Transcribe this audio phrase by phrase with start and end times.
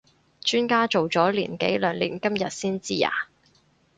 [0.43, 3.11] 磚家做咗年幾兩年今日先知呀？